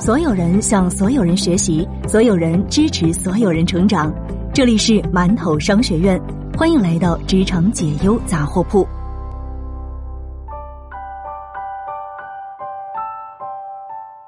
[0.00, 4.10] 所有人向所有人学习，所有人支持所有人成长。
[4.50, 6.18] 这里是馒头商学院，
[6.56, 8.88] 欢迎来到职场解忧杂货铺。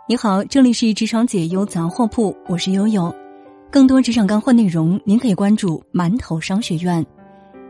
[0.07, 3.11] 你好，这里是职场解忧杂货铺，我是悠悠。
[3.71, 7.05] 更多职场干货内容，您可以关注馒头商学院。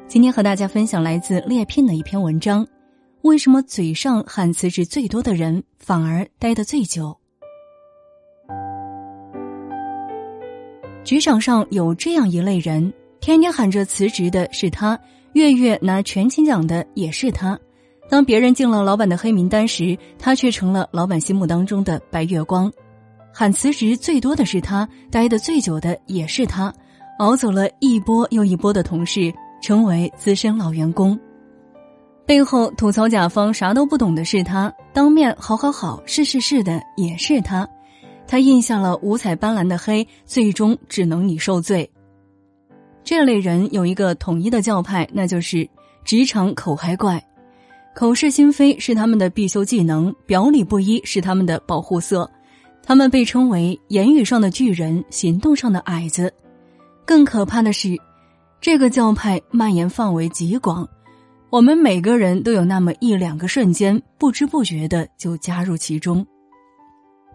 [0.09, 2.67] 今天和大家分享来自猎聘的一篇文章：
[3.21, 7.17] 为什么嘴上喊辞职最多的人，反而待得最久？
[11.05, 14.99] 职场上有这样一类人，天天喊着辞职的是他，
[15.33, 17.59] 月月拿全勤奖的也是他。
[18.09, 22.71] 当别人进了老板的黑名单时，他却成了老板心目当中的白月光。
[23.33, 26.73] 喊辞职最多的是他，待得最久的也是他，
[27.19, 31.19] 熬走了一波又一波的同事，成为资深老员工。
[32.25, 37.69] 背后吐槽甲方啥都不懂的是他，当面好好好是是是的也是他。
[38.33, 41.91] 他印下了五彩斑斓的黑，最终只能你受罪。
[43.05, 45.69] 这类人有一个统一的教派，那就是
[46.03, 47.23] 职场口嗨怪，
[47.95, 52.31] 口是心非是他们的必修技能，表里不一是他们的保护色。
[52.83, 56.33] 他们被称为言语上的巨人，行动上的矮子。
[57.05, 57.95] 更可怕的是，
[58.63, 60.89] 这个教派蔓延范围极广，
[61.51, 66.27] 我们每个人都有那么一两个瞬间，不知不觉的就加入其中。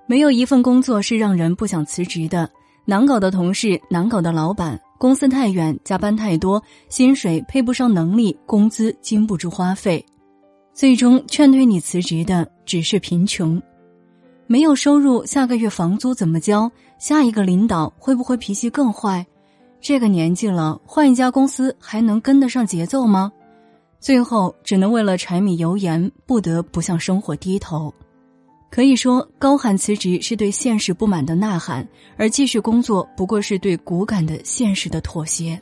[0.08, 2.50] 没有一份工作是让人不想辞职的。
[2.86, 10.04] 难搞的同事，难搞的老板，公司太远，加班太多，薪水配不上能力，工资经不住花费，
[10.74, 13.62] 最终劝退你辞职的只是贫穷。
[14.48, 16.72] 没有收入，下个月房租怎么交？
[16.98, 19.28] 下一个领导会不会脾气更坏？
[19.82, 23.30] 这个年纪了，换一家公司还能跟得上节奏吗？
[24.00, 27.94] 最后只能为了柴米油盐，不得不向生活低头。
[28.70, 31.88] 可以说，高喊辞职是对现实不满的呐喊，
[32.18, 35.60] 而继续工作不过是对骨感的现实的妥协。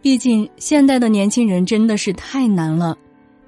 [0.00, 2.96] 毕竟，现代的年轻人真的是太难了。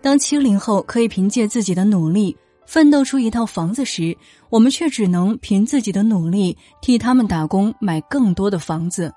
[0.03, 2.37] 当七零后可以凭借自己的努力
[2.67, 4.15] 奋斗出一套房子时，
[4.51, 9.11] 我们却只能凭自己的努力替他们打工买更多的房子。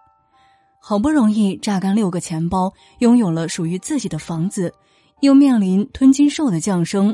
[0.80, 4.72] 好不容易榨干六个钱包，拥有了属于自己的房子，
[5.22, 7.13] 又面临吞金兽的降生。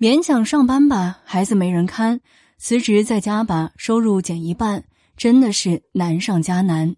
[0.00, 2.20] 勉强上班吧，孩子没人看；
[2.56, 4.84] 辞职在家吧，收入减一半，
[5.14, 6.96] 真的是难上加难。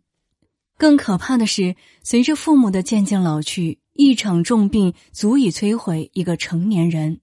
[0.79, 1.75] 更可怕的是，
[2.05, 7.19] 随着父母的渐渐老去，一场重病足以摧毁一个成年人。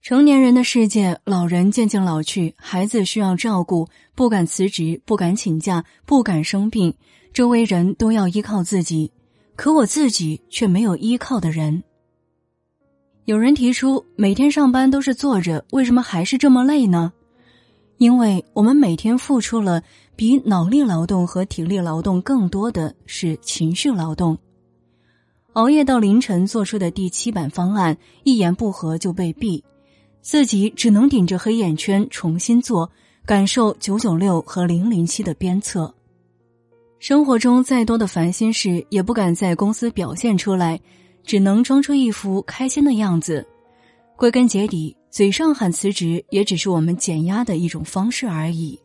[0.00, 6.94] 成年人的世界，老人渐渐老去，孩子需要照顾，不敢辞职，不敢请假，不敢生病，
[7.34, 9.12] 周围人都要依靠自己，
[9.56, 11.84] 可我自己却没有依靠的人。
[13.28, 17.12] 有人提出，每天上班都是坐着，为什么还是这么累呢？
[17.98, 19.82] 因为我们每天付出了
[20.16, 24.38] 比脑力劳动和体力劳动更多的是情绪劳动。
[25.52, 29.62] 熬夜到凌晨做出的第七版方案，一言不合就被毙，
[30.22, 32.90] 自己只能顶着黑眼圈重新做，
[33.26, 35.94] 感受九九六和零零七的鞭策。
[36.98, 40.80] 生活中再多的烦心事，也不敢在公司表现出来。
[41.28, 43.46] 只能装出一副开心的样子，
[44.16, 48.80] 归根结底，嘴上喊辞职也只是我们减压的一种方式而已。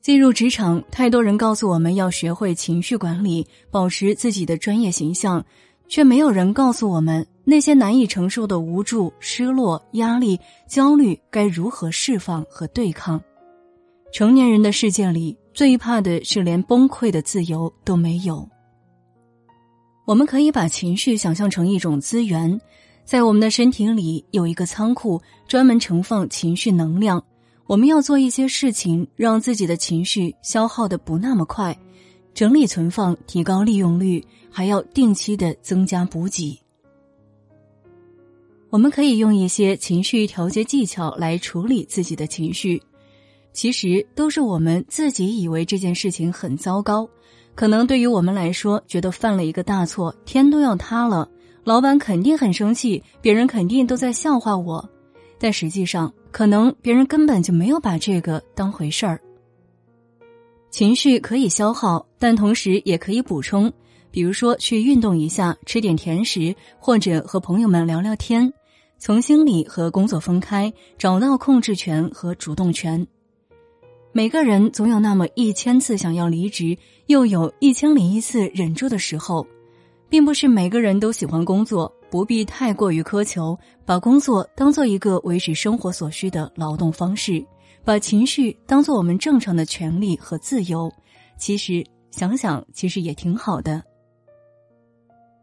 [0.00, 5.44] 进入职场，太多人告诉我们要学会情绪管理，保持自己的专业形象，
[5.86, 13.22] 却没有人告诉我们那些难以承受的无助、失落、压力、焦虑该如何释放和对抗。
[14.14, 18.48] 成年人的世界里，最怕的是连崩溃的自由都没有。
[20.06, 22.60] 我们可以把情绪想象成一种资源，
[23.04, 27.22] 在我们的身体里有一个仓库，专门盛放情绪能量。
[27.66, 31.76] 我们要做一些事情，让自己的情绪消耗的不那么快，
[32.32, 36.56] 整理存放，提高利用率，还要定期的增加补给。
[38.70, 42.80] 我们可以用一些情绪调节技巧来处理自己的情绪，
[43.52, 47.08] 其实都是我们自己以为这件事情很糟糕。
[47.56, 51.26] 可能对于我们来说，觉得犯了一个大错，天都要塌了，
[51.64, 54.86] 老板肯定很生气，别人肯定都在笑话我。
[55.38, 59.18] 但实际上，可能别人根本就没有把这个当回事儿。
[60.70, 63.72] 情绪可以消耗，但同时也可以补充，
[64.10, 68.52] 比如说去运动一下，吃点甜食，或者和朋友们聊聊天，
[68.98, 73.06] 从心理和工作分开，找到控制权和主动权。
[74.16, 76.74] 每个人总有那么一千次想要离职，
[77.04, 79.46] 又有一千零一次忍住的时候。
[80.08, 83.54] 并不是每个人都喜欢工作，不必太过于苛求，
[83.84, 87.44] 把工作当做一个维持生活所需的劳动方式，
[87.84, 90.90] 把情绪当做我们正常的权利和自由。
[91.36, 93.82] 其实想想，其实也挺好的。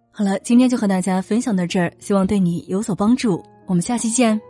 [0.10, 3.40] 好了，今天就和大家分享到这儿，希望对你有所帮助。
[3.68, 4.42] 我们下期见。